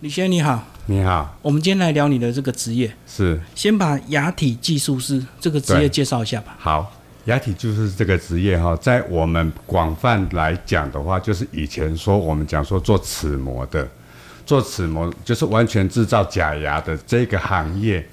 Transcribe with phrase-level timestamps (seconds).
[0.00, 3.38] 李先生你好，你好，我们今天来聊你的这个职业，是。
[3.54, 6.56] 先把牙体技术师这个职业介绍一下吧。
[6.58, 6.90] 好。
[7.26, 13.86] 牙体就是这个职业哈，在我们广泛来讲的话，就是以前说我们讲说做齿模的，
[14.46, 18.04] 做齿模就是完全制造假牙的这个行业，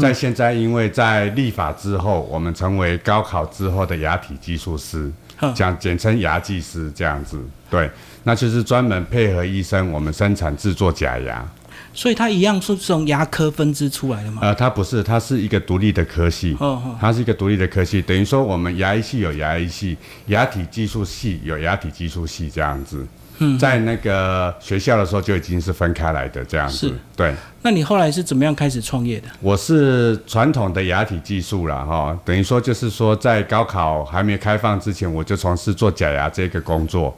[0.00, 7.90] 在现在因为在立法之后，我们成为高考之后的牙体技术师，哼讲简称牙技师这样子，对，
[8.24, 11.46] 那就是专门配合医生我们生产制作假牙。
[11.94, 14.40] 所以它一样是从牙科分支出来的嘛？
[14.42, 16.56] 呃，它不是，它是一个独立的科系。
[16.58, 19.96] 哦哦，它是一个独立的科系，等于说我们牙医系有牙医系，
[20.26, 23.06] 牙体技术系有牙体技术系这样子。
[23.38, 26.98] 嗯，在那个学校的时候就已经是分开来的这样是子。
[27.16, 29.28] 对，那你后来是怎么样开始创业的？
[29.40, 37.14] 我是传统的牙体技术了，哈，等于说就是说在高考还没开放之前，我就从事做假牙这个工作。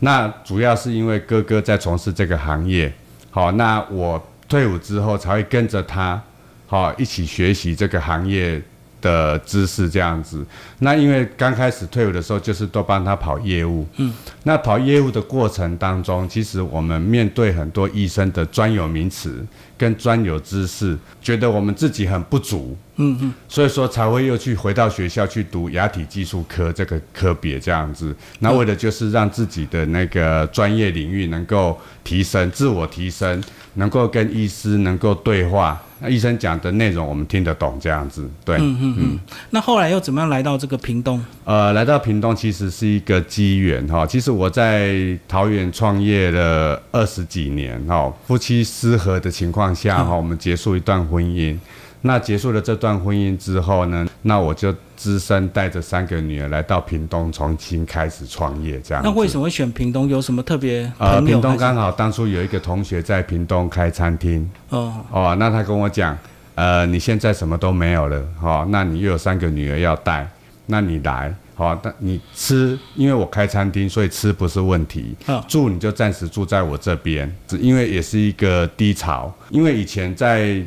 [0.00, 2.92] 那主要是因为哥哥在从事这个行业，
[3.30, 6.20] 好，那我退伍之后才会跟着他，
[6.66, 8.62] 好一起学习这个行业
[9.00, 10.44] 的知识这样子。
[10.80, 19.44] 那因为刚开始退伍的时候，就是都帮他跑业务，嗯，那跑业务的过程当中，其实我们面对很多医生的专有名词
[19.78, 28.14] 跟专有知识，觉得我们自己很不足，嗯嗯，所以说才会又去回到学校去读牙体技术科这个科别这样子。
[28.38, 33.42] 那为的就是让自己的那个专业领域能够提升，自我提升，
[33.74, 38.26] 能够跟医师能够对话，那医生讲的内容我们听得懂这样子。
[38.44, 39.20] 对，嗯嗯嗯。
[39.50, 41.22] 那后来又怎么样来到这个屏东？
[41.44, 44.06] 呃，来到屏东其实是一个机缘哈。
[44.06, 44.96] 其实我在
[45.28, 51.58] 桃园创业了二十几年哈，夫妻失和的情况下哈，我们结束一段婚姻。
[52.06, 59.02] 那结束了这段婚姻之后呢，那我就只身带着三个女儿来到屏东重新开始创业这样。
[59.04, 60.08] 那为什么会选屏东？
[60.08, 66.16] 有什么特别呃，屏东刚好当初有一个同学在屏东开餐厅哦，哦，那他跟我讲，
[66.54, 70.28] 呃，你现在什么都没有了，哦，那你又有三个女儿要带，
[70.66, 75.16] 那你来，好、但你吃，因为我开餐厅，所以吃不是问题。
[75.26, 80.62] 嗯住你就暂时住在我这边，只因为也是一个低潮，因为以前在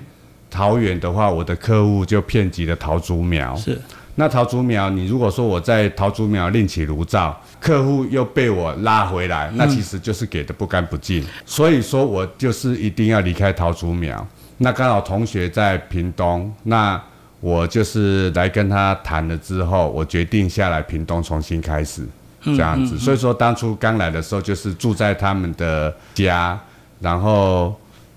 [0.49, 3.55] 桃园的话，我的客户就遍及了桃竹苗。
[3.55, 3.79] 是
[4.15, 11.23] 那桃竹苗，你如果说我在桃竹苗另起炉灶，客户又被我拉回来，那其实就是给的不干不净。
[11.45, 14.27] 所以说我就是一定要离开桃竹苗。
[14.57, 17.01] 那刚好同学在屏东，那
[17.39, 22.05] 我就是来跟他谈了之后，我决定下来屏东重新开始
[22.43, 22.97] 这样子。
[22.99, 26.59] 所以说当初刚来的时候，就是住在他们的家，
[26.99, 27.73] 然后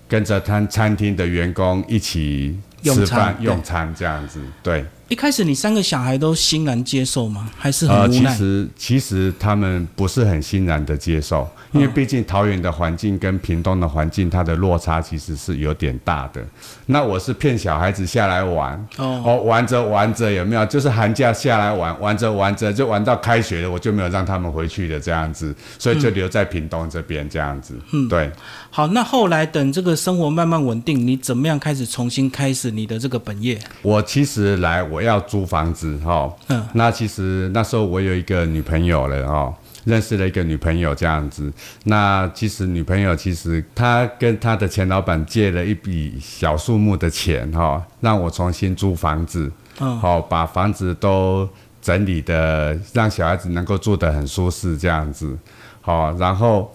[0.07, 4.85] 跟着餐餐厅的员工一起吃饭对用餐这样子，对。
[5.09, 7.49] 一开始你三个小孩都欣然接受吗？
[7.57, 8.25] 还是很呃，其？
[8.27, 16.43] 实其实他们不是很欣然的接受，因为毕竟桃园的环境跟屏东的环境，它的落差其实是有点大的。
[16.87, 20.65] 那我是骗小孩子下来玩，哦，哦，玩着玩着有没有？
[20.65, 27.75] 就是寒假下来玩，玩着玩着就玩到开学了，我就没有让他们回去的这样子，所以就留在屏东这边这样子。
[27.91, 28.31] 嗯，对。
[28.71, 33.59] 好，那后来等这个生活慢慢稳定，你怎么样开始重新开始你的这个本业？
[33.83, 36.31] 我其实来我要租房子哈，
[36.73, 39.51] 那其实那时候我有一个女朋友了哈，
[39.85, 41.51] 认识了一个女朋友这样子。
[41.85, 51.49] 那其实女朋友其实她跟她的前老板借了一笔小数目的钱哈、哦，让我重新租房子，嗯，好、把房子都
[51.81, 55.35] 整理的让小孩子能够住得很舒适这样子，
[55.81, 56.71] 好、然后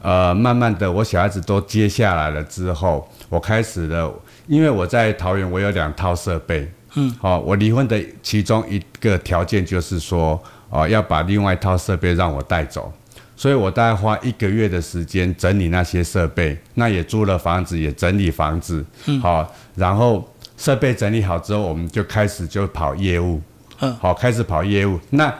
[0.00, 4.12] 呃慢慢的我小孩子都接下来了之后，我开始了，
[4.46, 12.92] 因为我在桃园我有两套设备，嗯，好、我离婚的其中一个条件就是说，哦、要把另外一套设备让我带走。
[13.36, 18.84] 所以我大概花一个月的时间整理那些设备，那也租了房子，也整理房子，
[19.22, 23.40] 好、然后设备整理好之后，我们就开始就跑业务，
[23.80, 25.00] 嗯好，开始跑业务。
[25.10, 25.32] 那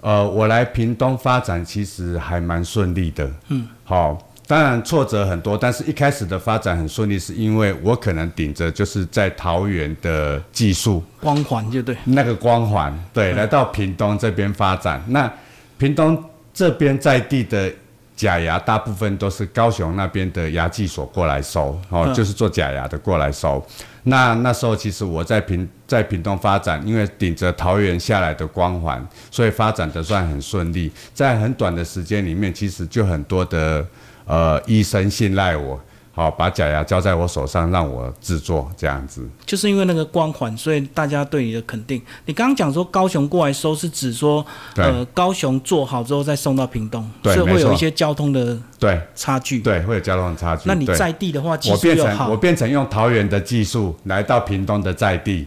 [0.00, 4.16] 呃，我来屏东发展其实还蛮顺利的，嗯，好。
[4.50, 15.00] 当然挫折很多，但是一开始的发展很顺利，是因为我可能顶着就是在桃园的技术，光环就对，那个光环，对，来到屏东这边发展。
[15.06, 15.32] 那
[15.78, 16.20] 屏东
[16.52, 17.72] 这边在地的
[18.16, 23.64] 假牙，大部分都是高雄那边的牙技所过来收，哦，嗯就是做假牙的过来收。
[24.02, 30.90] 那那时候其实我在屏在屏东发展，因为顶着桃园下来的光环，所以发展的算很顺利。
[31.14, 33.86] 在很短的时间里面，其实就很多的
[34.30, 35.78] 呃医生信赖我。
[36.12, 39.26] 好把假牙交在我手上让我制作这样子。
[39.46, 42.02] 就是因为那个光环，所以大家对你的肯定。
[42.26, 44.44] 你刚刚讲说高雄过来收，是指说
[44.74, 49.60] 呃高雄做好之后再送到屏东，所以对会有一些交通的对差距。
[49.60, 50.64] 对，会有交通的差距。
[50.66, 55.46] 那你在地的话，技我变术又好成我，变成用桃园的技术来到屏东的在地，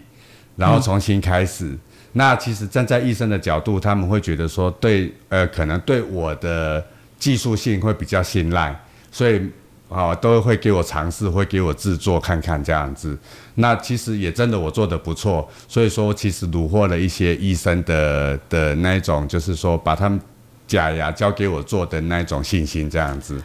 [0.56, 1.78] 然后重新开始。
[2.14, 6.84] 那其实站在医生的角度，他们会觉得说对，呃，可能对我的
[7.24, 8.78] 技术性会比较信赖，
[9.10, 9.42] 所以
[9.88, 13.18] 啊、都会给我尝试，会给我制作看看这样子。
[13.56, 20.20] 那其实也真的我做的不错，所以说其实虏获了一些医生的的那种，就是说把他们
[20.68, 23.42] 假牙交给我做的那一种信心这样子。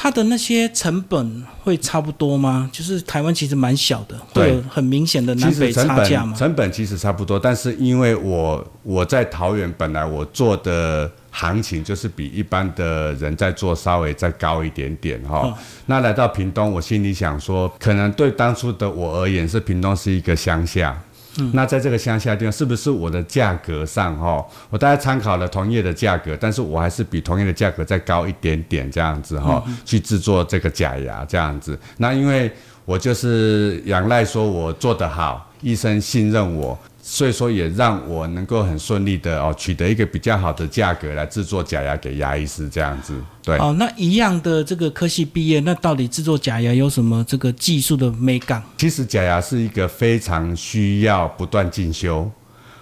[0.00, 2.70] 它的那些成本会差不多吗？
[2.72, 6.36] 就是台湾其实蛮小的，会对有很明显的南北差价吗？
[6.38, 15.42] 成本其实差不多，但是因为我我在桃园本来我做的行情就是比一般的人在做稍微再高一点点哈。
[15.44, 15.54] 嗯
[15.86, 20.96] 那来到屏东，我心里想说，可能对当初的我而言，是屏东是一个乡下。
[21.38, 31.78] 嗯那在这个乡下地方，是不是我的价格上哈，我大概参考了同业的价格，但是我还是比同业的价格再高一点点这样子哈，嗯去制作这个假牙这样子。
[31.96, 32.50] 那因为
[32.84, 36.78] 我就是仰赖说我做得好，医生信任我，
[37.10, 43.14] 所以说也让我能够很顺利的哦取得一个比较好的价格来制作假牙给牙医师这样子。
[43.42, 48.62] 对，哦，那一样的这个科系毕业，那到底制作假牙有什么这个技术的美感？
[48.76, 52.30] 其实假牙是一个非常需要不断进修。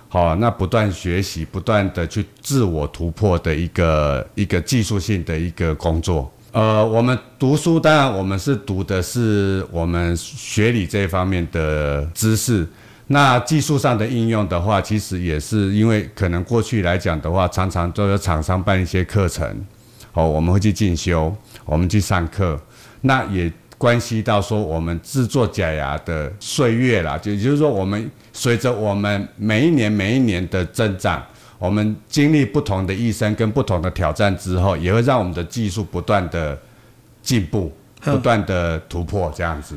[0.08, 6.32] 好、那不断学习、不断的去自我突破的一个一个技术性的一个工作。
[6.50, 12.66] 呃，我们读书，当然我们是读的是我们学理这一方面的知识。
[13.08, 19.48] 那技术上的应用的话，其实也是因为可能过去来讲的话，常常都有厂商办一些课程，
[20.12, 21.32] 哦，我们会去进修，
[21.64, 22.60] 我们去上课，
[23.02, 31.24] 那也关系到说我们制作假牙的岁月啦，就也就是说，我们随着我们每一年每一年的增长，
[31.60, 36.58] 我们经历不同的医生跟不同的挑战之后，也会让我们的技术不断的
[37.22, 39.76] 进步，不断的突破，这样子。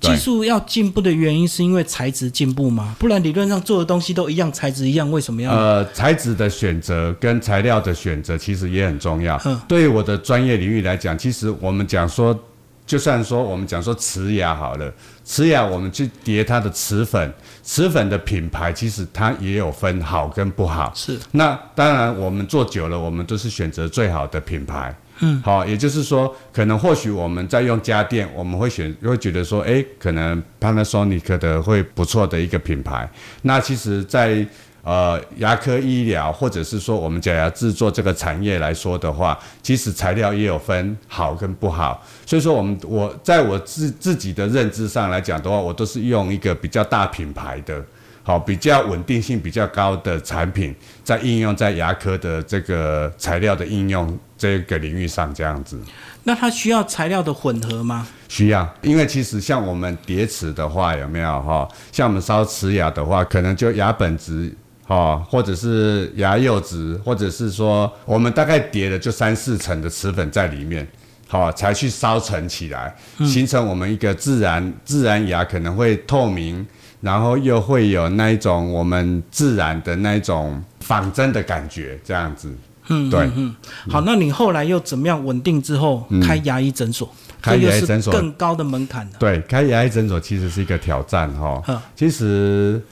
[0.00, 2.94] 对技术要进步的原因是因为材质进步吗？
[2.98, 5.50] 不然理论上做的东西都一样，材质一样，为什么要？
[5.50, 9.60] 呃，材质的选择跟材料的选择其实也很重要嗯。
[9.66, 12.38] 对于我的专业领域来讲，其实我们讲说，
[12.86, 14.92] 就算说我们讲说瓷牙好了，
[15.24, 20.92] 瓷牙我们去叠它的瓷粉，瓷粉的品牌其实它也有分好跟不好。
[20.94, 24.96] 是那当然，我们做久了，我们都是选择最好的品牌。
[25.20, 33.08] 嗯，好，也就是说，可能或许我们在用家电，我们会选会觉得说，哎，可能 Panasonic 的会不错的一个品牌。
[33.42, 34.46] 那其实在，
[34.82, 42.06] 呃牙科医疗或者是说我们假牙制作这个产业来说的话，其实材料也有分好跟不好。
[42.24, 47.84] 所以说，我们我在我自自己的认知上来讲的话，我都是用一个比较大品牌的。
[48.28, 55.80] 好，比较稳定性比较高的产品，在应用在牙科的这个材料的应用这个领域上，这样子
[56.24, 58.06] 那它需要材料的混合吗？
[58.28, 58.70] 需要。
[58.82, 61.66] 因为其实像我们叠齿的话，有没有哈？
[61.90, 64.54] 像我们烧瓷牙的话，可能就牙本质。
[64.88, 70.86] 哦，或者是牙釉质，或者是说我们大概叠了就三四层的瓷粉在里面，
[71.26, 76.66] 好、才去烧成起来，形成我们一个自然自然牙可能会透明，
[77.00, 82.52] 然后又会有那一种我们自然的那一种仿真的感觉，这样子。
[82.88, 83.56] 嗯，对嗯嗯。
[83.90, 87.06] 好，那你后来又怎么样稳定之后开牙医诊所？
[87.06, 89.12] 嗯开牙医诊所更高的门槛了。
[89.16, 92.82] 对，开牙医诊所其实是一个挑战哈、嗯其实，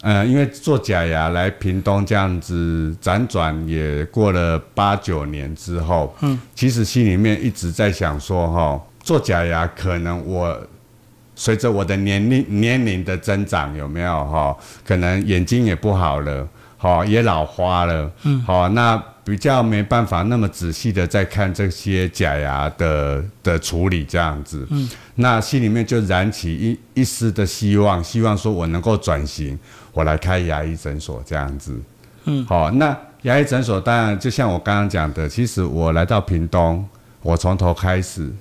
[0.00, 10.56] 呃，因为做假牙来屏东这样子辗转也过了八九年之后，嗯，其实心里面一直在想说哈、做假牙可能我。
[11.36, 14.24] 随着我的年龄年龄的增长，有没有？
[14.24, 29.58] 哈、可能眼睛也不好了，好、也老花了，嗯，好、那比较没办法那么仔细的在看这些假牙的的处理这样子，嗯，那心里面就燃起一一丝的希望，希望说我能够转型，
[29.92, 31.78] 我来开牙医诊所这样子，
[32.24, 36.88] 嗯，好、那牙医诊所当然就像我刚刚讲的，其实我来到屏东，
[37.20, 38.32] 我从头开始，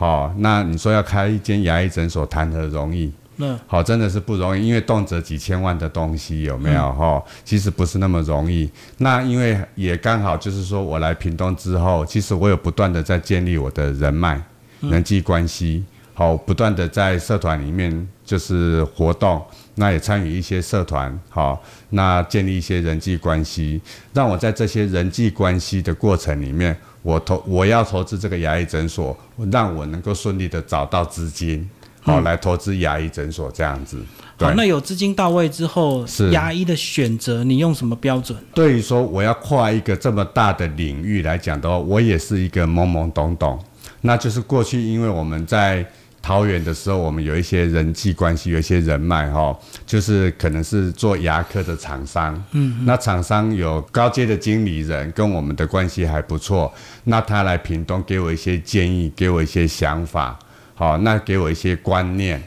[0.00, 3.12] 好、那你说要开一间牙医诊所，谈何容易？
[3.36, 8.70] 那好，真的是不容易，因为动辄几千万的东西有没有哈、其实不是那么容易。
[8.96, 14.42] 那因为也刚好就是说我来屏东之后，其实我有不断的在建立我的人脉、
[14.80, 23.78] 人际关系，好，不断的在社团里面就是活动，那也参与一些社团，好，那建立一些人际关系，
[24.14, 29.16] 让我在这些人际关系的过程里面我投我要投资这个牙医诊所，
[29.50, 31.68] 让我能够顺利的找到资金，
[32.02, 33.98] 好、来投资牙医诊所这样子。
[34.38, 38.38] 好，那有资金到位之后是，牙医的选择你用什么标准？
[38.54, 43.58] 对于说我要跨一个这么大的领域来讲的话，我也是一个懵懵懂懂。
[44.02, 45.86] 那就是过去因为我们在
[46.22, 56.72] 桃园的时候，我们有一些人际关系，有一些人脉哈，就是可能是做牙科的厂商，嗯，那厂商有高阶的经理人跟我们的关系还不错，
[57.04, 60.38] 那他来屏东给我一些建议，给我一些想法，
[60.74, 62.42] 好，那给我一些观念，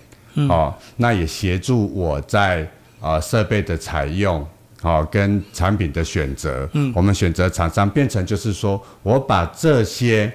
[0.47, 2.69] 哦，那也协助我在
[3.01, 4.47] 啊设备的采用，
[4.81, 10.31] 好、跟产品的选择，嗯，我们选择厂商变成就是说我把这些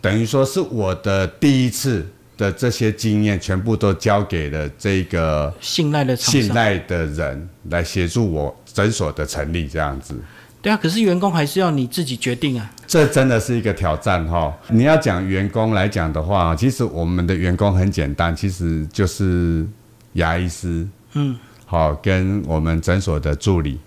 [0.00, 2.04] 等于说是我的第一次
[2.36, 6.16] 的这些经验，全部都交给了这个信赖的。
[6.16, 10.14] 信赖的人来协助我诊所的成立，这样子。
[10.60, 12.70] 对啊，可是员工还是要你自己决定啊。
[12.86, 14.56] 这真的是一个挑战哈！
[14.68, 19.66] 你要讲员工来讲的话，其实我们的员工很简单，其实就是
[20.12, 21.36] 牙医师，嗯，
[21.66, 23.80] 好，跟我们诊所的助理，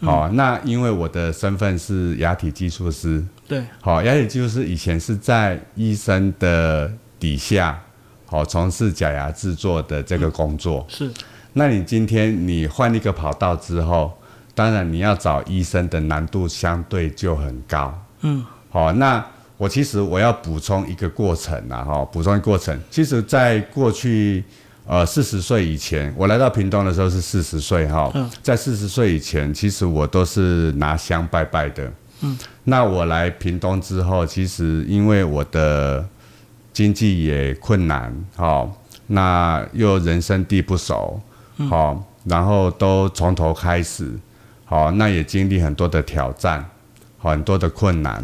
[0.00, 7.80] 好，那因为我的身份是牙体技术师，对，好，牙体技术师以前是在医生的底下，
[8.26, 10.84] 好，从事假牙制作的这个工作。
[10.88, 11.10] 是，
[11.54, 14.12] 那你今天你换一个跑道之后，
[14.54, 17.98] 当然你要找医生的难度相对就很高。
[18.20, 19.24] 嗯，好，那
[19.56, 22.78] 我其实我要补充一个过程啊，哈，补充一个过程。
[22.90, 24.44] 其实，在过去
[24.86, 31.90] 呃四十岁以前，我来到屏东的时候是四十岁哈，嗯在四十岁以前，其实我都是拿香拜拜的。
[32.20, 36.06] 嗯，那我来屏东之后，其实因为我的
[36.76, 38.70] 经济也困难，好、
[39.06, 41.18] 那又人生地不熟，
[41.70, 44.12] 好、然后都从头开始，
[44.66, 46.62] 好、那也经历很多的挑战，
[47.18, 48.22] 很多的困难，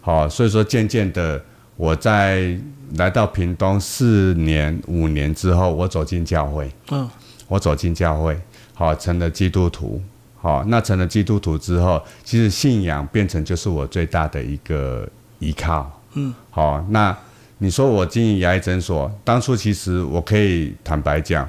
[0.00, 1.40] 好、所以说渐渐的，
[1.76, 2.58] 我在
[2.96, 7.08] 来到屏东四年五年之后，我走进教会，嗯，
[7.46, 8.36] 我走进教会，
[8.74, 10.02] 好、成了基督徒，
[10.40, 17.16] 好、那成了基督徒之后，其实信仰变成就是我最大的一个依靠，嗯，好、那
[17.62, 21.48] 你说我经营牙医诊所，当初其实我可以坦白讲，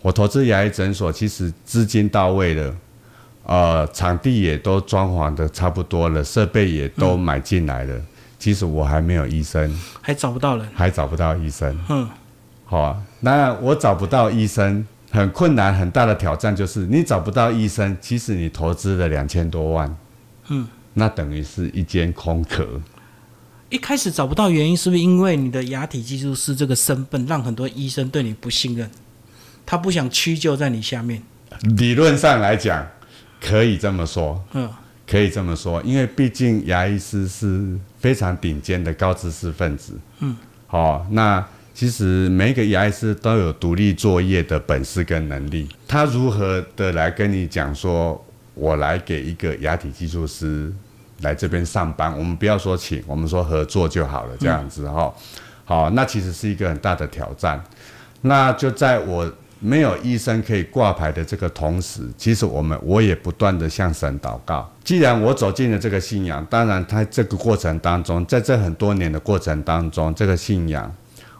[0.00, 2.74] 我投资牙医诊所，其实资金到位了，
[3.44, 7.94] 呃，场地也都装潢的差不多了，设备也都买进来了，
[8.40, 10.66] 其实我还没有医生，还找不到人。
[10.74, 11.78] 还找不到医生。
[11.88, 12.10] 嗯，
[12.64, 19.96] 好、啊，那我找不到医生，很困难，很大的挑战就是你找不到医生，其实你投资了两千多万，
[20.48, 22.66] 嗯，那等于是一间空壳。
[23.72, 28.86] 一开始找不到原因，是不是因为你的牙体技术师这个身份，让很多医生对你不信任？
[29.64, 31.22] 他不想屈就在你下面。
[31.78, 32.86] 理论上来讲，
[33.40, 34.68] 可以这么说，嗯，
[35.06, 37.66] 可以这么说，因为毕竟牙医师是
[37.98, 39.98] 非常顶尖的高知识分子。
[40.18, 40.36] 嗯，
[40.66, 45.66] 好、那其实每一个牙医师都有独立作业的本事跟能力。
[45.88, 50.70] 他如何的来跟你讲说，我来给一个牙体技术师
[51.22, 55.12] 来这边上班，我们不要说请，我们说合作就好了，这样子哈、
[55.64, 57.62] 好，那其实是一个很大的挑战。
[58.22, 64.68] 那就在我没有医生可以挂牌的这个同时，其实我们我也不断的向神祷告。
[64.82, 70.92] 既然我走进了这个信仰，当然他这个过程当中，在这很多年的过程当中，这个信仰，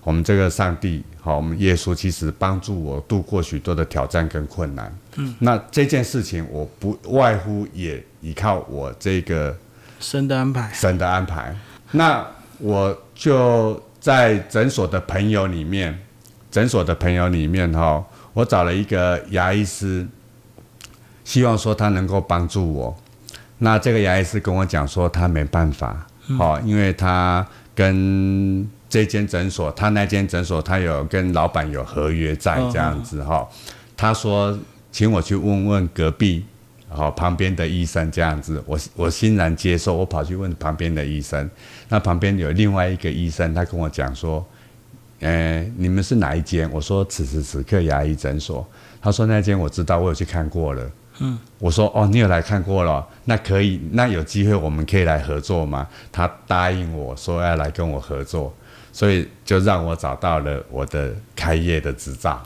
[0.04, 4.96] 我们这个上帝，好，我们耶稣其实帮助我度过许多的挑战跟困难。
[5.16, 9.56] 嗯，那这件事情我不外乎也依靠我这个
[10.02, 10.70] 神的安排。
[10.74, 11.56] 神的安排。
[11.92, 12.26] 那
[12.58, 15.98] 我就在诊所的朋友里面，
[16.50, 18.04] 诊所的朋友里面哈、
[18.34, 20.06] 我找了一个牙医师，
[21.24, 22.96] 希望说他能够帮助我。
[23.58, 26.06] 那这个牙医师跟我讲说他没办法，
[26.36, 33.48] 好、因为他跟这间诊所，他那间诊所他有跟老板有合约在这样子哈、
[33.96, 34.58] 他说
[34.90, 36.44] 请我去问问隔壁
[36.94, 41.48] 好、旁边的医生这样子，我我欣然接受，我跑去问旁边的医生，
[41.88, 44.44] 那旁边有另外一个医生，他跟我讲说，
[45.20, 46.70] 呃，你们是哪一间？
[46.72, 48.66] 我说此时此刻牙医诊所，
[49.00, 50.90] 他说那间我知道，我有去看过了。
[51.18, 55.86] 嗯，我说哦，你有来看过了，那可以，那有机会我们可以来合作吗？
[56.10, 58.52] 他答应我说要来跟我合作，
[58.92, 62.42] 所以就让我找到了我的开业的执照。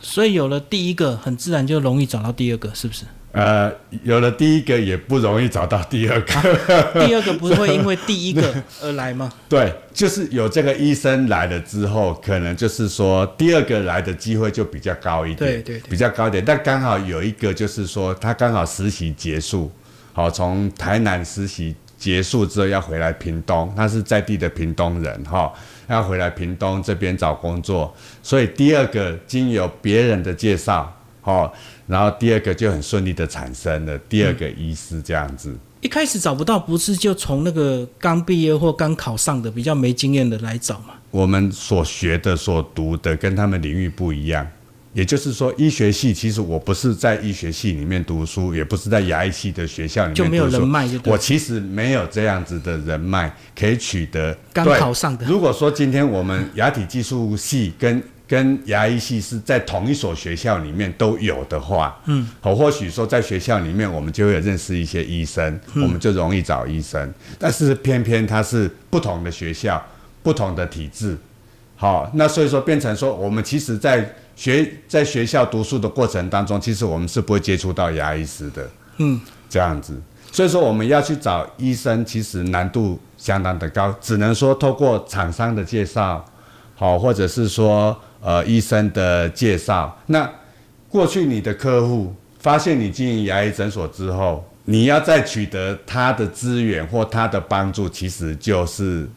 [0.00, 3.04] 所以有了第一个，很自然就容易找到第二个，是不是？
[3.34, 3.68] 呃，
[4.04, 6.32] 有了第一个也不容易找到第二个。
[7.04, 9.28] 第二个不会因为第一个 而来吗？
[9.48, 16.44] 对，就是有这个医生来了之后，可能就是说第二个来的机会就比较高一点，对对对比较高一点。
[16.44, 19.68] 但刚好有一个就是说他刚好实习结束，
[20.12, 25.52] 好从台南实习结束之后要回来屏东，他是在地的屏东人哈，
[25.88, 30.93] 要回来屏东这边找工作，所以第二个经由别人的介绍，
[31.24, 31.50] 哈，
[31.86, 35.56] 然后第二个就很顺利的产生了第二个医师这样子。
[35.80, 40.94] 一开始找不到，不是就从那个刚毕业或刚考上的比较没经验的来找嘛？
[41.10, 44.46] 我们所学的、所读的跟他们领域不一样。
[44.94, 54.36] 也就是说，医学系其实我不是在医学系里面读书，也不是在牙医系的学校里面就没有人脉，就我其实没有这样子的人脉可以取得。
[54.52, 55.26] 刚考上的。
[55.26, 67.12] 如果说今天我们牙体技术系跟跟牙医系是在同一所学校里面都有的话，嗯，好或许说在学校里面我们就会认识一些医生，我们就容易找医生。
[67.38, 69.82] 但是偏偏他是不同的学校、
[70.22, 71.16] 不同的体制，
[71.76, 80.00] 好，那所以说变成说我们其实，在学在学校读书的过程当中，其实我们是不会接触到牙医师的，嗯，这样子，
[80.32, 86.24] 所以说我们要去找医生，其实难度相当的高，只能说透过厂商的介绍，
[86.74, 89.96] 好，或者是说呃医生的介绍。
[90.06, 90.28] 那
[90.88, 99.08] 过去你的客户发现你经营牙医诊所之后，你要再取得他的资源或他的帮助，其实就是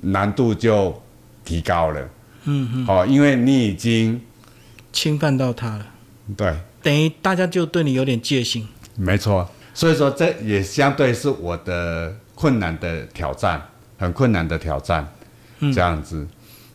[0.00, 1.02] 难度就
[1.44, 2.00] 提高了，
[2.44, 4.18] 嗯嗯，好，因为你已经。
[4.90, 5.86] 侵犯到他了，
[6.34, 6.52] 对，
[6.82, 8.66] 等于大家就对你有点戒心。
[8.96, 13.62] 没错，所以说这也相对是我的困难的挑战，
[13.98, 15.06] 很困难的挑战，
[15.60, 16.26] 这样子。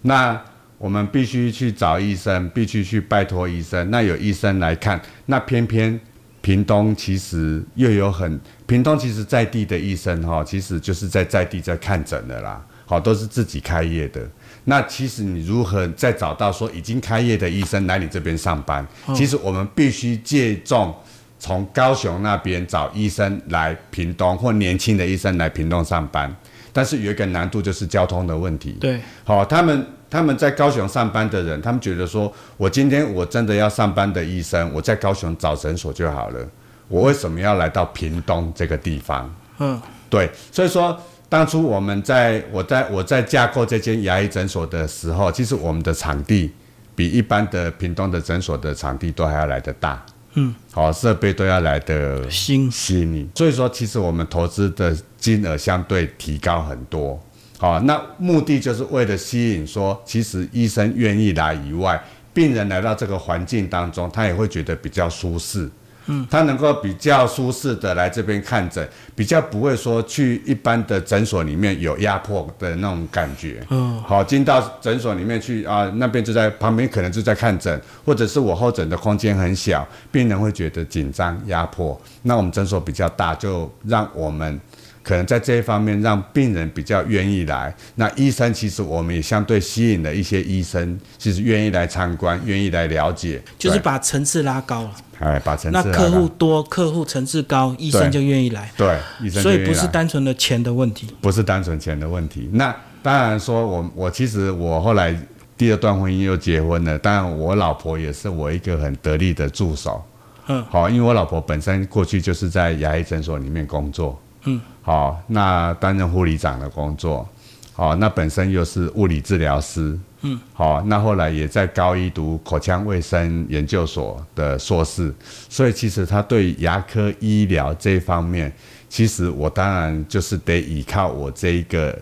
[0.04, 0.40] 那
[0.84, 3.90] 我们必须去找医生，必须去拜托医生。
[3.90, 5.98] 那有医生来看，那偏偏
[6.42, 14.30] 屏东其实又有很屏东其实在地的医生哈，其实就是在在地在看诊的啦，好都是自己开业的。
[14.66, 18.86] 那其实你如何再找到说已经开业的医生来你这边上班？
[19.16, 20.94] 其实我们必须借重
[21.40, 26.36] 从高雄那边找医生来屏东，或年轻的医生来屏东上班。
[26.74, 28.76] 但是有一个难度就是交通的问题。
[28.82, 36.48] 对，好，他们他们在高雄上班的人，他们觉得说我今天我真的要上班的医生，我在高雄找诊所就好了。
[36.88, 39.34] 我为什么要来到屏东这个地方？
[39.58, 40.96] 嗯，对，所以说。
[41.30, 46.54] 当初我们在我在我在架构这间牙医诊所的时候，其实我们的场地
[46.94, 50.06] 比一般的屏东的诊所的场地都还要来得大，
[50.36, 57.20] 嗯，好，设备都要来的新新颖，所以说其实我们投资的金额相对提高很多，
[57.60, 62.02] 好，那目的就是为了吸引说，其实医生愿意来以外，
[62.34, 65.70] 病人来到这个环境当中，他也会觉得比较舒适。
[66.08, 68.86] 嗯，他能够比较舒适的来这边看诊，
[69.16, 73.66] 比较不会说去一般的诊所里面有压迫的那种感觉。
[73.70, 81.98] 嗯，好，进到诊所里面去啊，那边就在旁边，可能就在看诊，或者是我候诊的空间很小，病人会觉得紧张压迫。
[82.24, 84.60] 那我们诊所比较大，就让我们。
[85.04, 94.92] 可能在这一方面让病人比较愿意来，那医生其实我们也相对吸引了一些医生，其实愿意来参观，愿意来了解，就是把层次拉高了。
[95.20, 98.72] 哎，把层次那客户多，客户层次高，医生就愿意来。
[98.78, 102.50] 对，医生所以不是单纯的钱的问题，不是单纯钱的问题。
[102.54, 105.14] 那当然说，我我其实我后来
[105.58, 110.02] 第二段婚姻又结婚了，当然我老婆也是我一个很得力的助手。
[110.48, 114.18] 嗯，好，因为我老婆本身过去就是在牙医诊所里面工作。
[114.46, 114.62] 嗯。
[114.82, 117.26] 好，那担任护理长的工作，
[117.72, 125.14] 好，那本身又是物理治疗师，嗯，好，那后来也在高一读口腔卫生研究所的硕士，
[125.48, 128.52] 所以其实他对牙科医疗这一方面，
[128.90, 131.98] 其实我当然就是得依靠我这一个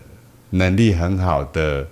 [0.50, 1.86] 能力很好的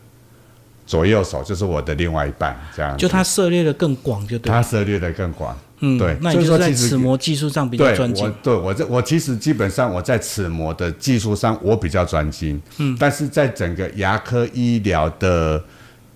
[0.85, 5.57] 左右手，就是我的另外一半，这样，就他涉猎的更广，就对，他涉猎的更广。
[5.81, 8.33] 嗯，对，那你就在齿模技术上比较专精。
[8.43, 12.61] 对，我这我其实基本上我在齿模的技术上我比较专精。
[12.79, 15.63] 嗯，但是在整个牙科医疗的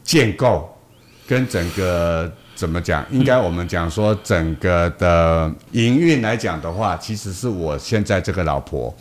[0.02, 0.68] 建构
[1.26, 8.94] 跟整个怎么讲，应该我们讲说整个的营运来讲的话，其实是我现在这个老婆，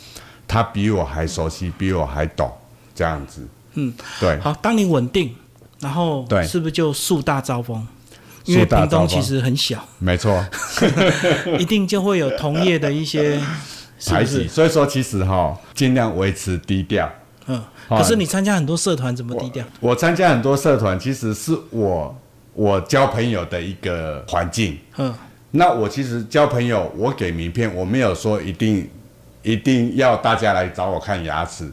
[0.48, 2.50] 她比我还熟悉，比我还懂
[2.96, 3.46] 这样子。
[3.74, 4.40] 嗯，对。
[4.40, 5.36] 好，当你稳定，
[5.80, 7.86] 然后对，是不是就树大招风？
[8.46, 10.46] 因为屏东其实很小，没错，
[11.58, 13.40] 一定就会有同业的一些
[14.06, 17.10] 排挤，所以说其实哈，尽量维持低调。
[17.48, 19.66] 嗯，可是你参加很多社团怎么低调？
[19.80, 22.16] 我参加很多社团，其实是我
[22.54, 24.78] 我交朋友的一个环境。
[24.98, 25.14] 嗯，
[25.52, 28.90] 那我其实交朋友，我给名片，我没有说一定
[29.42, 31.72] 一定要大家来找我看牙齿。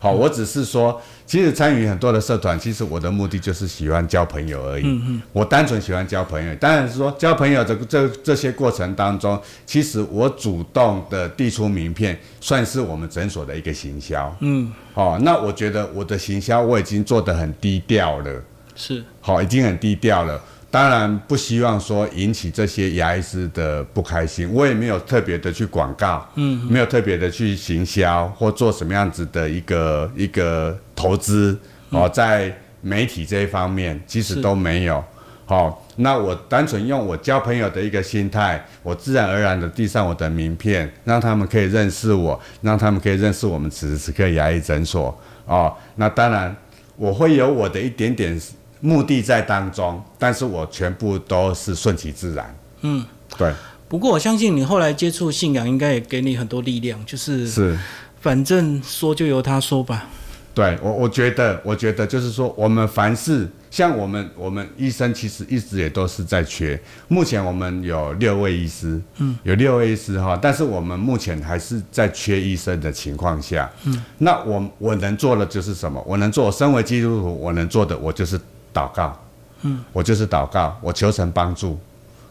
[0.00, 4.82] 好，我只是说，其实参与很多的社团，其实我的目的就是喜欢交朋友而已。
[4.84, 6.54] 嗯嗯，我单纯喜欢交朋友。
[6.56, 14.34] 当然是说交朋友的这这些过程当中，其实我主动的递出名片，算是我们诊所的一个行销。
[14.40, 18.42] 嗯，好，那我觉得我的行销我已经做得很低调了。
[18.74, 20.42] 是，好，已经很低调了。
[20.70, 35.02] 当然不希望说引起这些牙医师的不开心，我也没有特别的去广告，嗯，没有特别的去行销或做什么样子的一个一个投资哦，在媒体这一方面其实都没有。
[35.44, 45.74] 好，那我单纯用我交朋友的一个心态，我自然而然的递上我的名片，让他们可以认识我，让他们可以认识我们此时此刻牙医诊所哦。
[45.96, 46.54] 那当然
[46.94, 48.40] 我会有我的一点点。
[48.80, 52.56] 目的在当中，但是我全部都是顺其自然。
[52.82, 53.04] 嗯，
[53.36, 53.52] 对。
[53.88, 57.04] 不过我相信你后来接触信仰，应该也给你很多力量。
[57.04, 57.78] 就是是，
[58.20, 60.06] 反正说就由他说吧。
[60.52, 63.48] 对我，我觉得，我觉得就是说，我们凡事。
[63.70, 66.80] 像我们，我们医生其实一直也都是在缺。
[67.06, 76.02] 目前我们有六位医师，嗯，有六位医师哈，但是我们目前还是在缺医生的情况下，嗯，那我我能做的就是什么？
[76.04, 78.36] 我能做，身为基督徒，我能做的我就是
[78.72, 79.18] 祷告，
[79.62, 81.78] 嗯，我就是祷告，我求神帮助，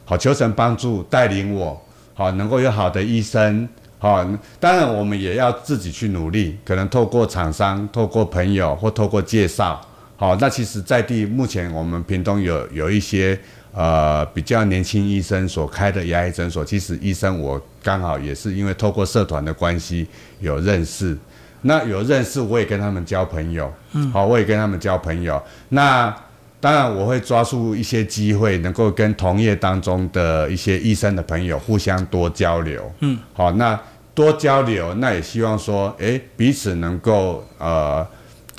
[0.06, 1.80] 好，求神帮助带领我，
[2.14, 4.26] 好，能够有好的医生，好，
[4.60, 9.80] 当然我们也要自己去努力，可能透过厂商、透过朋友或透过介绍。
[10.16, 13.40] 好，那其实，在地目前我们屏东有有一些
[13.72, 20.06] 呃比较年轻医生所开的牙医诊所，其实医生我刚好也是因为透过社团的关系
[20.42, 21.18] 有认识，
[21.62, 25.42] 那有认识我也跟他们交朋友，嗯，好，我也跟他们交朋友。
[25.70, 26.14] 那
[26.62, 33.80] 当然我会抓住一些机会，能够跟同业当中的一些医生的朋友互相多交流，嗯，好，那
[34.14, 38.06] 多交流，那也希望说，哎，彼此能够呃。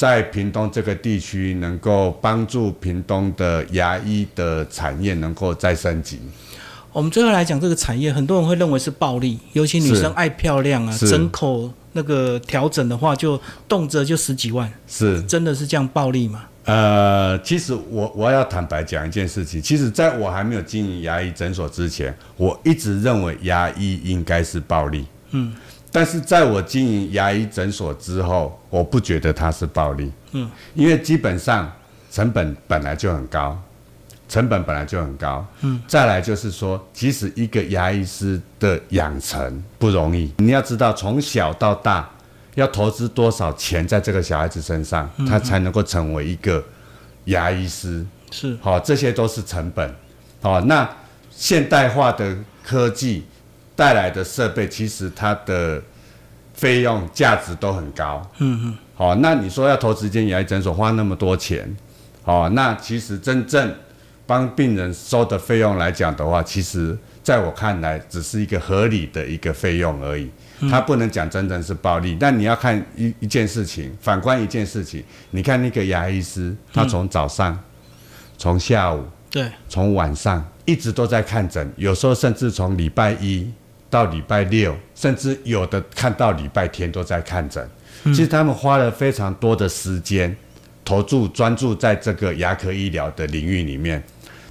[0.01, 6.19] 在屏东这个地区，能够帮助屏东的牙医的产业能够再升级。
[6.91, 16.47] 我们最后来讲这个产业，很多人会认为是暴利，尤其女生爱漂亮啊，整口那个调整的话，就动辄就十几万，是真的是这样暴利吗？
[16.65, 25.07] 呃，其实我我要坦白讲一件事情，其实在我还没有经营牙医诊所之前，我一直认为牙医应该是暴利。
[25.31, 25.55] 嗯。
[25.93, 31.69] 但是在我经营牙医诊所之后，我不觉得它是暴利，嗯，因为基本上
[32.13, 33.61] 成本本来就很高，
[34.29, 42.09] 成本本来就很高，嗯，再来就是说，其实一个牙医师的养成不容易，你要知道从小到大
[42.55, 46.65] 要投资多少钱在这个小孩子身上，他才能够成为一个
[47.25, 49.95] 牙医师，是，好，这些都是成本，
[50.43, 50.89] 好，那
[51.31, 53.25] 现代化的科技。
[53.77, 55.83] 带来的设备其实它的
[56.53, 61.75] 费用价值都很高，嗯嗯，好，那你说要投资间牙医诊所花那么多钱，
[62.23, 63.75] 好，那其实真正
[64.27, 70.31] 帮病人收的费用来讲的话，其实在我看来只是一个合理的一个费用而已，
[70.71, 72.17] 他不能讲真正是暴利。
[72.19, 77.59] 但你要看一一件事情，反观一件事情，你看那个牙医师，他从早上，
[78.37, 83.51] 从下午，对，从晚上一直都在看诊，有时候甚至从礼拜一。
[83.91, 87.69] 到礼拜六，甚至有的看到礼拜天都在看诊。
[88.05, 90.33] 其实他们花了非常多的时间，
[90.85, 94.01] 投注专注在这个牙科医疗的领域里面，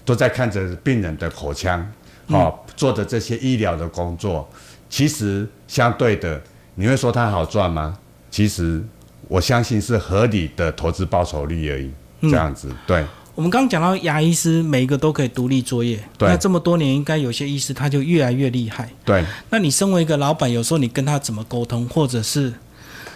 [0.04, 1.90] 都在看着病人的口腔，
[2.30, 4.48] 好做的这些医疗的工作。
[4.90, 6.42] 其实相对的，
[6.76, 7.98] 你会说它好赚吗？
[8.32, 8.84] 其实
[9.28, 11.92] 我相信是合理的投资报酬率而已。
[12.22, 13.06] 这样子，对。
[13.36, 18.90] 我们刚刚讲到牙医师每一个都可以独立作业，那这么多年应该有些医师他就越来越厉害。
[19.06, 22.54] 对，那你身为一个老板，有时候你跟他怎么沟通，或者是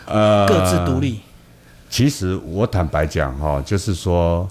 [0.06, 1.20] 呃各自独立？
[1.90, 4.50] 其实我坦白讲哈，就是说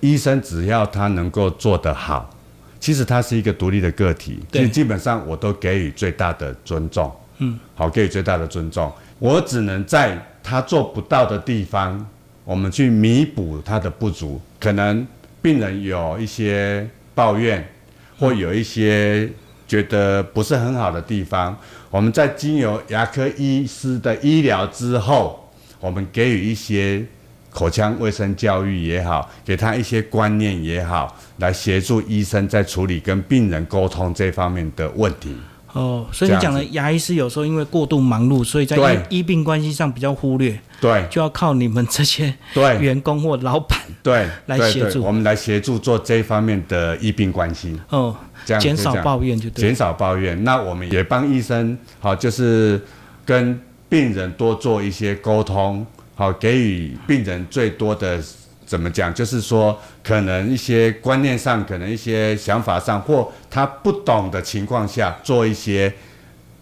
[0.00, 2.33] 医生只要他能够做得好，
[2.84, 7.10] 其实他是一个独立的个体，对，基本上我都给予最大的尊重。
[7.38, 12.06] 嗯，好，给予最大的尊重，我只能在他做不到的地方。
[12.44, 15.06] 我们去弥补他的不足，可能
[15.40, 17.66] 病人有一些抱怨，
[18.18, 19.26] 或有一些
[19.66, 21.56] 觉得不是很好的地方，
[21.88, 27.02] 我们在经由牙科医师的医疗之后，我们给予一些
[27.54, 35.34] 口腔卫生教育也好，给他一些观念也好，来协助医生在处理跟病人沟通这方面的问题。
[35.72, 38.76] 哦，所以你讲的牙医师有时候因为过度忙碌，所以在
[39.08, 42.78] 医病关系上比较忽略，对，就要靠你们这些对。
[42.78, 47.76] 员工或老板对来协助，我们来协助做这方面的医病关系。
[47.88, 48.14] 哦，
[48.44, 50.44] 这样减少抱怨就对，减少抱怨。
[50.44, 52.80] 那我们也帮医生好，就是
[53.24, 58.22] 跟病人多做一些沟通，好给予病人最多的
[58.64, 65.92] 怎么讲，就是说可能一些观念上，可能一些想法上，或他不懂的情况下，做一些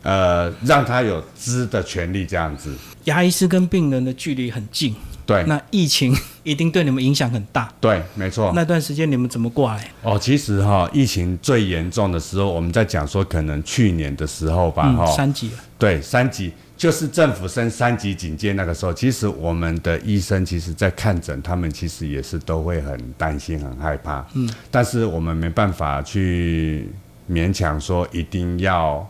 [0.02, 2.74] 呃让他有知的权利这样子。
[3.04, 4.94] 牙医师跟病人的距离很近，
[5.26, 7.72] 对那疫情一定对你们影响很大。
[7.80, 8.52] 对，没错。
[8.54, 9.90] 那段时间你们怎么过来？
[10.02, 15.56] 哦，其实哈，疫情最严重的时候，我们在讲说，可能去年的时候吧，哈、嗯，三级了。
[15.78, 24.26] 对，三级就是政府升三级警戒那个时候，其实我们的医生其实在看诊，他们其实也是都会很担心、很害怕。
[24.34, 26.88] 嗯，但是我们没办法去
[27.30, 29.08] 勉强说一定要，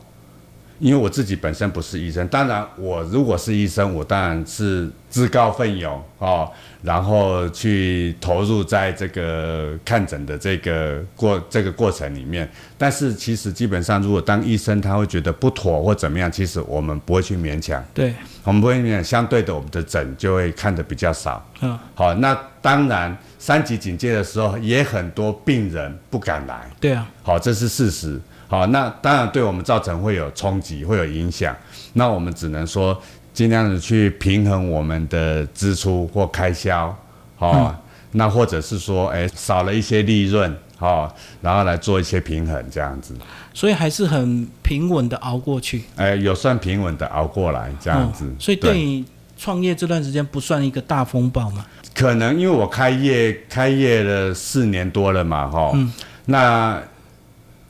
[0.82, 6.50] 因为我自己本身不是医生，当然我如果是医生，我当然是自告奋勇哦，
[6.82, 12.50] 然后去投入在这个看诊的这个过这个过程里面。
[12.76, 21.46] 但是其实基本上，如果当医生他会觉得不妥或怎么样，其实我们不会去勉强，对，我们不会勉强，相对的我们的诊就会看的比较少。
[21.60, 26.68] 嗯，好，那当然三级警戒的时候，也很多病人不敢来。
[26.80, 28.20] 对啊，好，这是事实。
[28.52, 31.56] 好，那当然对我们造成会有冲击，会有影响。
[31.94, 33.00] 那我们只能说
[33.32, 36.94] 尽量的去平衡我们的支出或开销，
[37.36, 37.74] 好、
[38.10, 43.14] 那或者是说，哎，少了一些利润，好、然后来做一些平衡，这样子，
[43.54, 45.84] 所以还是很平稳的熬过去。
[45.96, 48.26] 哎，有算平稳的熬过来，这样子。
[48.26, 49.02] 哦所以对你
[49.38, 51.64] 创业这段时间不算一个大风暴嘛？
[51.94, 55.90] 可能因为我开业开业了四年多了嘛，哈、嗯
[56.26, 56.80] 那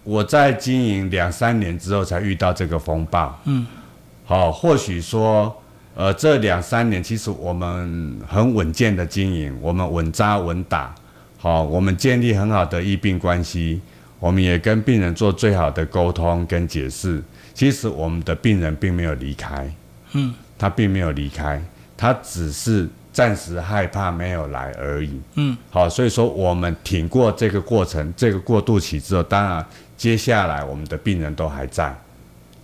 [0.04, 3.66] 我在经营两三年之后才遇到这个风暴，嗯，
[4.24, 5.54] 好、或许说，
[5.94, 10.94] 呃，这两三年其实我们很稳健的经营，我们稳扎稳打，
[11.38, 13.80] 好、我们建立很好的医病关系，
[14.18, 17.22] 我们也跟病人做最好的沟通跟解释。
[17.54, 19.72] 其实我们的病人并没有离开，
[20.12, 21.62] 嗯，他并没有离开，
[21.96, 25.20] 他只是暂时害怕没有来而已。
[25.34, 31.94] 嗯，好，所以说我们挺过这个过程，这个过渡期之后，当然接下来我们的病人都还在。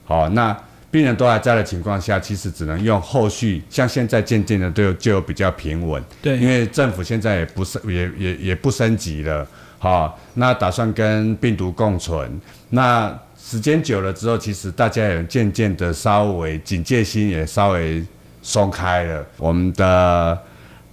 [0.04, 0.56] 好，那
[0.90, 9.46] 病人都还在的情况下，其实只能用后续，像现在渐渐的就有比较平稳，对，因为政府现在也不是也也也不升级了，
[9.78, 18.02] 好，那打算跟病毒共存，那时间久了之后，其实大家也渐渐的稍微警戒心也稍微
[18.40, 20.38] 松开了，我们的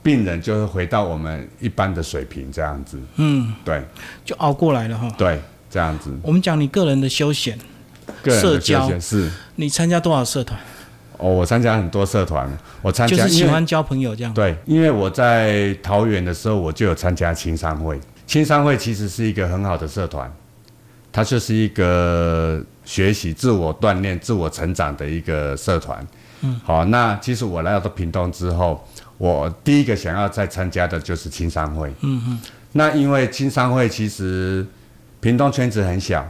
[0.03, 3.81] 病人就会回到我们一般的水平这样子，嗯，对。
[4.25, 5.09] 就熬过来了哈。
[5.17, 5.39] 对，
[5.75, 7.59] 这样子，我们讲你个人的休闲，
[8.23, 9.29] 社交是。
[9.57, 10.57] 你参加多少社团？
[11.17, 12.49] 哦，我参加很多社团，
[12.81, 14.33] 我参加就是喜欢交朋友这样。
[14.33, 17.99] 对，因为我在桃园的时候，我就有参加青商会。
[18.25, 20.33] 青商会其实是一个很好的社团，
[21.11, 26.07] 它就是一个学习、自我锻炼、自我成长的一个社团。
[26.39, 28.81] 嗯，好，那其实我来到屏东之后，
[29.17, 31.89] 我第一个想要再参加的就是青商会。
[31.99, 32.39] 嗯嗯，
[32.71, 34.65] 那因为青商会其实
[35.25, 36.23] 屏东圈子很小，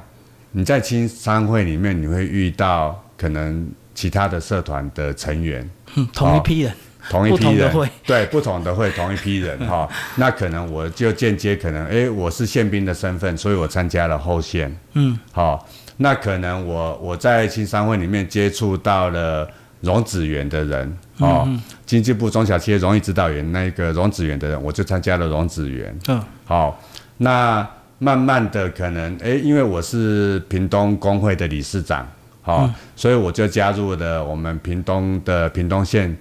[0.54, 5.70] 你在青商会里面，你会遇到可能其他的社团的成员。
[5.96, 6.74] 嗯，同一批人。
[7.10, 7.70] 同一批人，
[8.08, 19.46] 对不同的会，同一批人 哈、那可能我就间接可能，诶，我是宪兵的身份，所以我参加了后线，嗯，好、那可能我我在青商会里面接触到了
[19.82, 21.46] 荣子园的人，哦，
[21.86, 26.82] 经济部中小企业荣誉指导员那个荣子园的人，我就参加了荣子园，嗯，好、
[27.18, 27.68] 那
[28.06, 32.08] 慢慢的可能，诶，因为我是屏东工会的理事长，
[32.44, 36.16] 好、所以我就加入了我们屏东的屏东县。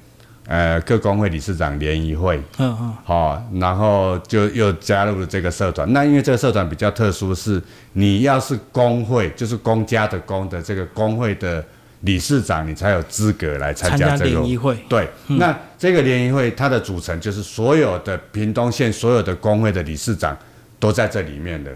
[0.46, 5.90] 呃，各工会理事长联谊会，嗯嗯，好、然后就又加入了这个社团。
[5.94, 7.58] 那因为这个社团比较特殊，是
[7.94, 11.64] 你要是工会，就是公家的公的这个工会的
[12.00, 14.76] 理事长，你才有资格来参加这个联谊会。
[14.86, 20.36] 对，那这个联谊会它的组成就是所有的屏东县所有的工会的理事长
[20.84, 21.74] 都在这里面的。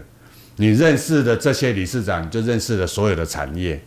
[0.57, 3.81] 你认识的这些理事长，你就认识了所有的产业。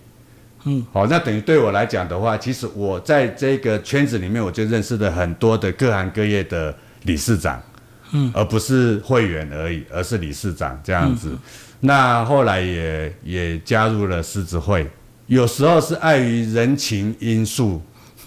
[0.64, 7.62] 嗯，好，那等于对我来讲的话，其实我在这个圈子里面，我就认识了很多的各行各业的理事长，
[8.10, 11.38] 嗯，而不是会员而已，而是理事长这样子。
[11.78, 14.90] 那后来也也加入了狮子会，
[15.28, 17.80] 有时候是碍于人情因素，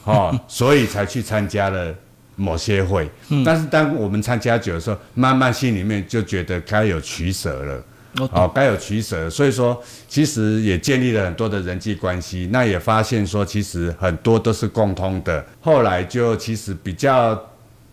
[0.05, 1.93] 哦， 所以才去参加了
[2.35, 3.09] 某些会。
[3.45, 7.83] 但是当我们参加久的时候，慢慢心里面就觉得该有取舍了。
[8.17, 8.29] 我懂。
[8.29, 15.45] 好，该有取舍，所以说其实也建立了很多的人际关系，那也发现说其实很多都是共通的。
[15.59, 17.37] 后来就其实比较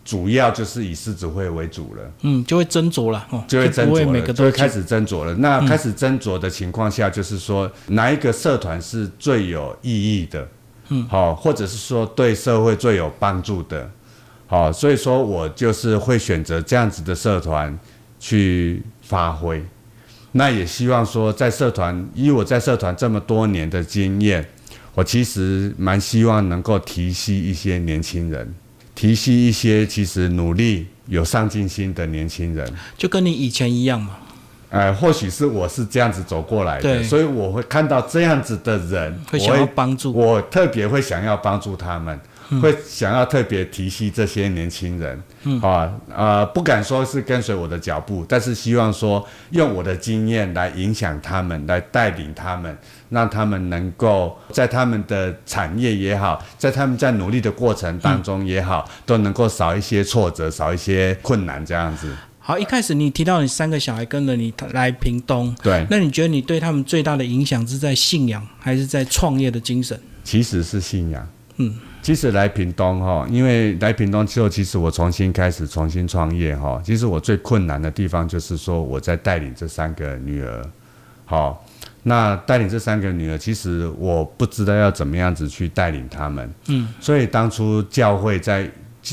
[0.05, 2.11] 主要就是以狮子会为主了。
[2.21, 5.33] 嗯，就会斟酌了，哦，就会斟酌了，就会开始斟酌了。
[5.35, 10.47] 那开始斟酌的情况下，就是说哪一个社团是最有意义的，
[10.87, 13.89] 嗯，好，或者是说对社会最有帮助的，
[14.53, 17.75] 好，所以说我就是会选择这样子的社团
[18.19, 19.59] 去发挥。
[20.33, 24.47] 那也希望说，在社团，以我在社团这么多年的经验，
[24.93, 28.53] 我其实蛮希望能够提携一些年轻人，
[28.93, 32.71] 提携一些其实努力有上进心的年轻人。
[32.95, 34.17] 就跟你以前一样嘛。
[34.69, 42.19] 哎，或许是我是这样子走过来的，所以我会看到这样子的人，会想要帮助我特别会想要帮助他们，
[42.61, 52.77] 会想要特别提携这些年轻人，嗯、啊呃，不敢说是跟随我的脚步，但是希望说用我的经验来影响他们，来带领他们，
[53.09, 62.13] 让他们能够在他们的产业也好，在他们在努力的过程当中也好，都能够少一些挫折，少一些困难，这样子。
[62.45, 69.97] 好，一开始你提到你三个小孩跟着你来屏东，对，那你觉得你对他们最大的影响是在信仰，还是在创业的精神？
[70.25, 71.25] 其实是信仰。
[71.57, 76.79] 嗯，其实来屏东哈，因为来屏东之后，其实我重新开始重新创业哈。
[76.83, 80.61] 其实我最困难的地方就是说，我在带领这三个女儿，
[81.23, 81.65] 好，
[82.03, 86.53] 那带领这三个女儿，其实我不知道要怎么样子去带领他们。
[86.67, 88.69] 嗯，所以当初教会在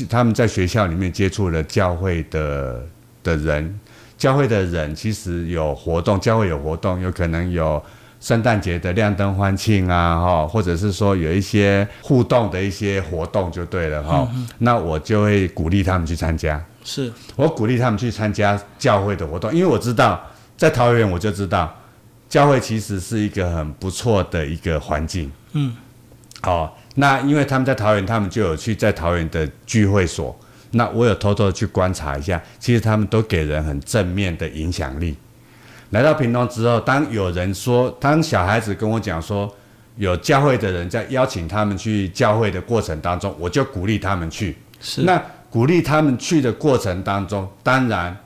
[0.09, 2.85] 他们在学校里面接触了教会的
[3.23, 3.79] 的人，
[4.17, 7.81] 教会的人其实有活动，教会有活动，有可能有
[8.21, 14.25] 圣诞节的亮灯欢庆啊，哈，或者是说有一些互动的一些活动就对了哈。
[14.59, 20.21] 那我就会鼓励他们去参加，是我鼓励他们去参加教会的活动，因为我知道
[20.55, 21.75] 在桃园我就知道
[22.29, 25.31] 教会其实是一个很不错的一个环境。
[25.53, 25.75] 嗯，
[26.41, 30.37] 好、那因为他们在桃园，他们就有去在桃园的聚会所。
[30.73, 35.17] 那我有偷偷的去观察一下，其实他们都给人很正面的影响力。
[35.91, 39.53] 来到屏东之后，当有人说，当小孩子跟我讲说，
[39.97, 44.55] 有教会的人在邀请他们去教会的过程当中，我就鼓励他们去。
[44.79, 48.17] 是，那鼓励他们去的过程当中，当然，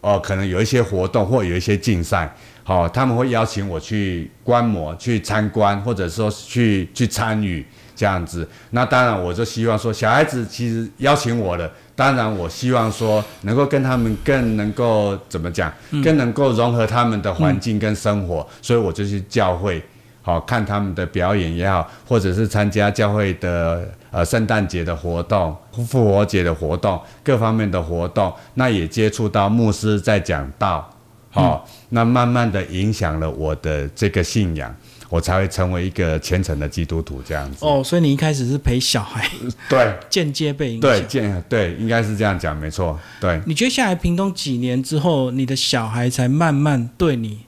[0.00, 8.48] 哦，可能有一些活动或有一些竞赛，好、他们会邀请我去观摩、去参观，或者说去去参与这样子。
[8.70, 11.70] 那当然，我就希望说，小孩子其实邀请我了，
[12.02, 19.80] 当然我希望说能够跟他们更能够怎么讲，更能够融合他们的环境跟生活，所以我就去教会。
[20.24, 25.56] 好看他们的表演也好，或者是参加教会的呃圣诞节的活动、
[25.88, 30.88] 复活节的活动，各方面的活动，那也接触到牧师在讲道，
[31.30, 34.74] 好、那慢慢的影响了我的这个信仰，
[35.12, 37.58] 我才会成为一个虔诚的基督徒这样子。
[37.60, 39.28] 哦，所以你一开始是陪小孩，
[39.68, 41.42] 对间接被影响。
[41.50, 43.38] 对，应该是这样讲，没错，对。
[43.44, 47.40] 你觉得下来屏东几年之后，你的小孩才慢慢对你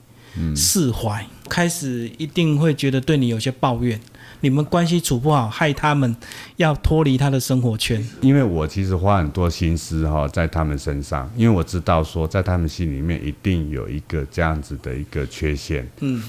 [0.55, 3.99] 释怀，开始一定会觉得对你有些抱怨，
[4.41, 6.15] 你们关系处不好，害他们
[6.57, 8.05] 要脱离他的生活圈。
[8.21, 15.87] 因为我其实花很多心思哈在他们身上，因为我知道说在他们心里面一定有一个这样子的一个缺陷。
[16.01, 16.21] 嗯，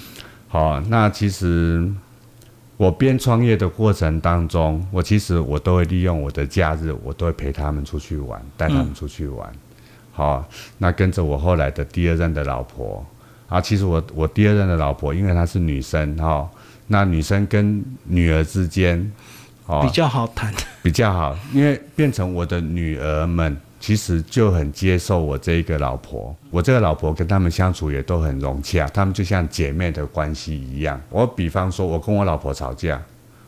[0.48, 1.86] 好，那其实
[2.76, 9.52] 我边创业的过程当中，我其实我都会利用我的假日，我都会陪他们出去玩，带他们出去玩。
[10.12, 13.04] 好，那跟着我后来的第二任的老婆
[13.48, 16.48] 啊，其实我我第二任的老婆，因为她是女生哈，
[16.86, 19.12] 那女生跟女儿之间，
[19.66, 20.54] 哦，比较好谈。
[20.82, 31.00] 比较好，因为变成我的女儿们其实就很接受我这一个老婆，我这个老婆跟他们相处也都很融洽，他们就像姐妹的关系一样。
[31.10, 33.00] 我比方说，我跟我老婆吵架，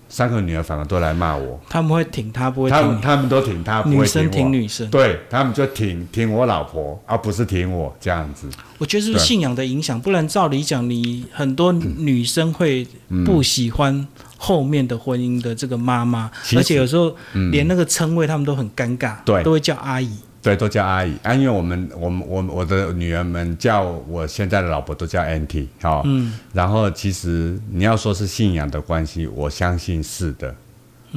[0.08, 2.82] 三个女儿反而都来骂我，他们会挺她，不会他。
[2.82, 8.48] 们他们都挺她，不女生挺女生，对他们就挺挺我老婆，而不是挺我这样子。
[8.78, 10.00] 我觉得是信仰的影响？
[10.00, 12.86] 不然照理讲，你很多女生会
[13.24, 14.06] 不喜欢
[14.38, 17.14] 后面的婚姻的这个妈妈，而且有时候
[17.51, 19.42] 连那个称谓他们都很尴尬，对。
[19.42, 20.11] 都会叫阿姨。
[20.40, 21.12] 对，都叫阿姨。
[21.24, 30.55] 啊，因为我们我们我我的女儿们叫我现在的老婆都叫 auntie 好、嗯，然后其实你要说是信仰的关系，我相信是的，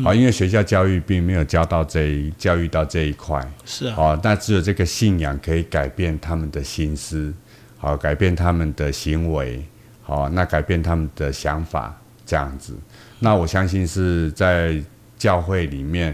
[0.04, 7.32] 好、因为学校教育并没有教到这一教育到这一块，是啊，好、那只有这个信仰可以改变他们的心思，
[7.78, 9.64] 好、改变他们的行为，
[10.02, 12.74] 好、那改变他们的想法，这样子，
[13.22, 14.78] 那我相信是在
[15.18, 16.14] 教会里面。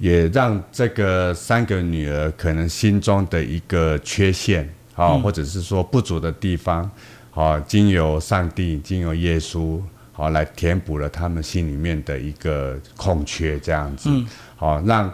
[0.00, 6.88] 也让这个三个女儿可能心中的一个缺陷，啊、或者是说不足的地方，
[7.32, 14.08] 好、经由上帝，经由耶稣，好、来填补了他们心里面的一个空缺，这样子，
[14.54, 15.12] 好、让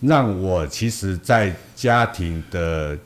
[0.00, 2.96] 让我其实，在家庭的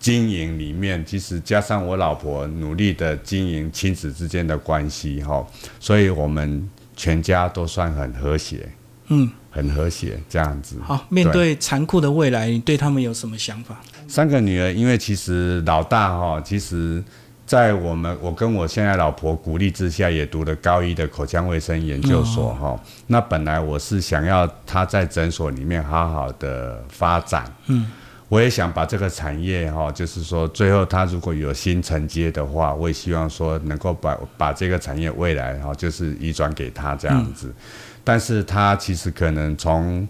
[0.00, 5.46] 经营里面，其实加上我老婆努力的经营亲子之间的关系，哈、
[5.78, 8.68] 所以我们全家都算很和谐。
[9.08, 10.76] 嗯，很和谐这样子。
[10.82, 13.76] 好，面对残酷的未来，你对他们有什么想法？
[14.08, 17.04] 三个女儿，因为其实老大哈，其实。
[17.46, 22.76] 在我们我跟我现在老婆鼓励之下，也读了高一的口腔卫生研究所哈。
[23.06, 27.86] 那本来我是想要她在诊所里面好好的发展，嗯，
[28.28, 37.54] 我也想把这个产业哈，就是说最后他如果有新承接的话，我也希望说能够把把这个产业未来哈，就是移转给他这样子。
[38.02, 40.06] 但是他其实可能从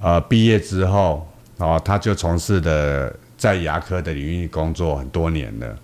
[0.00, 5.76] 呃毕业之后哦，他就从事的在牙科的领域工作很多年了。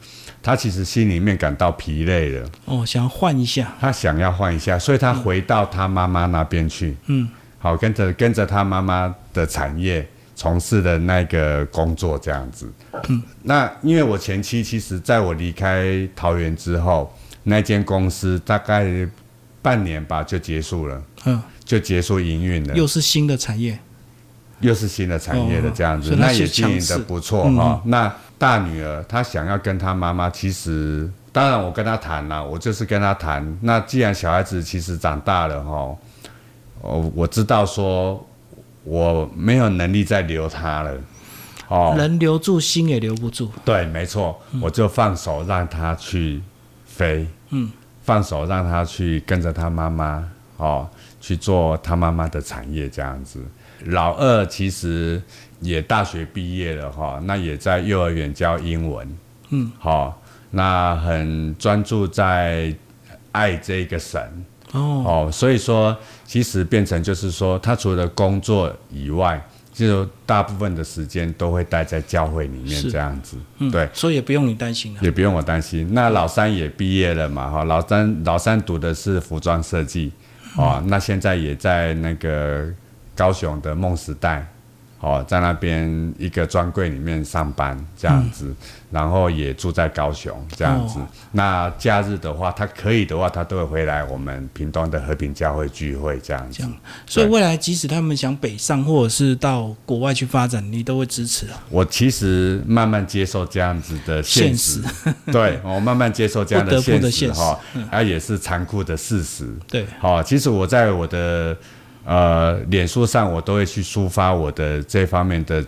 [0.43, 3.73] 他其实心里面感到疲累了，哦，想要换一下。
[3.81, 6.97] 他想要换一下，所以他回到他妈妈那边去。
[7.07, 7.29] 嗯，
[7.59, 12.71] 好，跟着跟着他妈妈的产业从事的那个工作这样子。
[13.09, 17.13] 嗯，那因为我前妻其实在我离开桃园之后，
[17.43, 18.87] 那间公司大概
[19.61, 21.03] 半年吧就结束了。
[21.25, 22.75] 嗯，就结束营运了。
[22.75, 23.77] 又是新的产业，
[24.61, 27.83] 又是新的产业的这样子，那也经营的不错哈。
[27.87, 33.59] 那大女儿她想要跟她妈妈，其实当然我跟她谈了，我就是跟她谈。
[33.63, 35.97] 那既然小孩子其实长大了哈，
[36.83, 38.25] 哦，我知道说
[38.87, 40.97] 我没有能力再留他了，
[41.69, 43.51] 哦，人留住心也留不住。
[43.65, 46.41] 对，没错，我就放手让他去
[46.87, 47.71] 飞，嗯，
[48.03, 50.27] 放手让他去跟着他妈妈，
[50.57, 50.89] 哦，
[51.21, 53.45] 去做他妈妈的产业这样子。
[53.85, 55.21] 老二其实。
[55.61, 59.19] 也大学毕业了哈，那也在幼儿园教英文，
[59.49, 60.21] 嗯，好，
[60.51, 62.77] 那很专注在
[63.33, 64.21] 爱这个神
[64.73, 69.41] 哦，哦，所以说其实变成就是说，他除了工作以外，
[69.73, 73.37] 就大部分的时间都会待在教会里面这样子，
[73.71, 75.89] 对，所以也不用你担心了，也不用我担心。
[75.93, 80.11] 那老三也毕业了嘛，哈，老三老三读的是服装设计，
[80.57, 82.67] 哦，那现在也在那个
[83.15, 84.47] 高雄的梦时代。
[85.07, 88.53] 哦，在那边一个专柜里面上班这样子，
[88.91, 90.99] 然后也住在高雄这样子。
[91.31, 96.65] 那假日的话，他可以的话，他都会回来我们屏东的和平教会聚会这样子。
[97.07, 101.63] 所以未来即使他们想北上或者是到国外去发展，你都会支持啊？
[101.71, 104.83] 我其实慢慢接受这样子的现实，
[105.31, 107.61] 对我慢慢接受这样的 现实哈，
[107.93, 109.49] 啊也是残酷的事实。
[109.69, 111.57] 对，好，其实我在我的。
[112.07, 115.65] 呃，脸书上我都会去抒发我的这方面的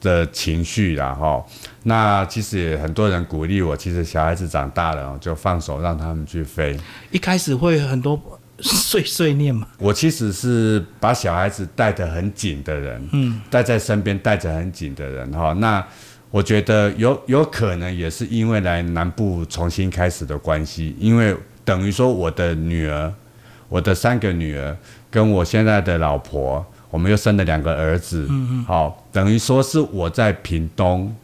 [0.00, 1.48] 的情绪然后。
[1.84, 6.76] 那其实也很多人鼓励我，其实小孩子长大了就放手让他们去飞。
[7.12, 8.20] 一开始会很多
[8.58, 9.68] 碎碎念嘛。
[9.78, 15.52] 我其实是把小孩子带得很紧的人，嗯，带在身边带着很紧的人，哈。
[15.52, 15.86] 那
[16.32, 23.12] 我觉得有有可能也是因为来南部重新开始的关系，因为等于说我的女儿，
[23.68, 24.76] 我的三个女儿。
[25.10, 31.14] 跟我现在的老婆，我们又生了两个儿子，嗯嗯，好，等于说是我在屏东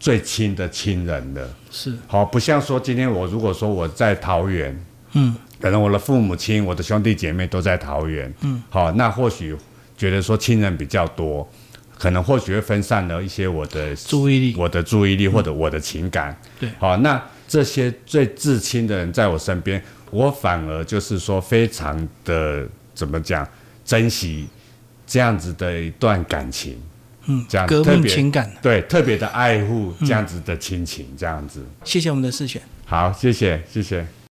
[0.00, 4.76] 最亲的亲人了，是，好，不像说今天我如果说我在桃园，
[5.12, 9.56] 嗯，可能我的父母亲、我的兄弟姐妹都在桃园，嗯，好，那或许
[9.96, 11.48] 觉得说亲人比较多，
[11.96, 22.66] 可能或许会分散了一些我的注意力，我的注意力或者我的情感，对，好，那这些最至亲的人在我身边，我反而就是说非常的。
[22.94, 23.46] 怎么讲？
[23.84, 24.48] 珍惜
[25.06, 26.80] 这样子的一段感情，
[27.26, 31.62] 嗯，这样革命情感，对，特别的爱护这样子的亲情，这样子。
[31.84, 32.62] 谢谢我们的世选。
[32.86, 34.06] 好，谢谢，谢谢。